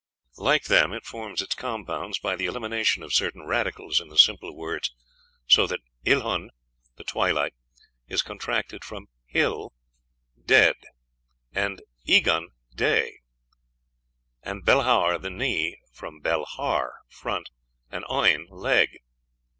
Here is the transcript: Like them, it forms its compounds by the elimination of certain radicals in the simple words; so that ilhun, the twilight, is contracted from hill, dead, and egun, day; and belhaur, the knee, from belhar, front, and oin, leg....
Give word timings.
Like 0.39 0.63
them, 0.63 0.93
it 0.93 1.05
forms 1.05 1.43
its 1.43 1.53
compounds 1.53 2.17
by 2.17 2.35
the 2.35 2.47
elimination 2.47 3.03
of 3.03 3.13
certain 3.13 3.45
radicals 3.45 4.01
in 4.01 4.07
the 4.07 4.17
simple 4.17 4.55
words; 4.55 4.91
so 5.45 5.67
that 5.67 5.79
ilhun, 6.03 6.49
the 6.95 7.03
twilight, 7.03 7.53
is 8.07 8.23
contracted 8.23 8.83
from 8.83 9.09
hill, 9.27 9.73
dead, 10.43 10.73
and 11.53 11.83
egun, 12.07 12.47
day; 12.73 13.19
and 14.41 14.65
belhaur, 14.65 15.19
the 15.21 15.29
knee, 15.29 15.77
from 15.93 16.19
belhar, 16.19 16.93
front, 17.07 17.51
and 17.91 18.03
oin, 18.09 18.47
leg.... 18.49 19.01